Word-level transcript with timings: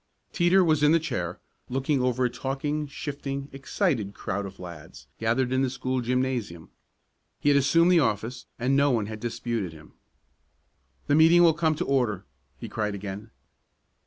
Teeter 0.33 0.63
was 0.63 0.81
in 0.81 0.93
the 0.93 0.99
chair, 0.99 1.39
looking 1.69 2.01
over 2.01 2.25
a 2.25 2.29
talking, 2.31 2.87
shifting, 2.87 3.49
excited 3.51 4.15
crowd 4.15 4.47
of 4.47 4.57
lads 4.57 5.05
gathered 5.19 5.53
in 5.53 5.61
the 5.61 5.69
school 5.69 6.01
gymnasium. 6.01 6.71
He 7.39 7.49
had 7.49 7.55
assumed 7.59 7.91
the 7.91 7.99
office, 7.99 8.47
and 8.57 8.75
no 8.75 8.89
one 8.89 9.05
had 9.05 9.19
disputed 9.19 9.73
him. 9.73 9.93
"The 11.05 11.13
meeting 11.13 11.43
will 11.43 11.53
come 11.53 11.75
to 11.75 11.85
order!" 11.85 12.25
he 12.59 12.67
cried 12.67 12.95
again. 12.95 13.29